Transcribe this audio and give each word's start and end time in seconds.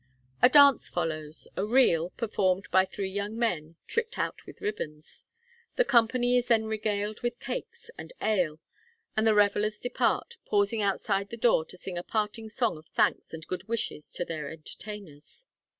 A 0.41 0.49
dance 0.49 0.89
follows 0.89 1.47
a 1.55 1.63
reel, 1.63 2.09
performed 2.09 2.65
by 2.71 2.85
three 2.85 3.11
young 3.11 3.37
men, 3.37 3.75
tricked 3.85 4.17
out 4.17 4.47
with 4.47 4.59
ribbons. 4.59 5.27
The 5.75 5.85
company 5.85 6.37
is 6.37 6.47
then 6.47 6.65
regaled 6.65 7.21
with 7.21 7.39
cakes 7.39 7.91
and 7.99 8.11
ale, 8.19 8.59
and 9.15 9.27
the 9.27 9.35
revellers 9.35 9.79
depart, 9.79 10.37
pausing 10.43 10.81
outside 10.81 11.29
the 11.29 11.37
door 11.37 11.65
to 11.65 11.77
sing 11.77 11.99
a 11.99 12.03
parting 12.03 12.49
song 12.49 12.79
of 12.79 12.87
thanks 12.87 13.31
and 13.31 13.45
good 13.45 13.67
wishes 13.67 14.09
to 14.13 14.25
their 14.25 14.49
entertainers. 14.49 15.45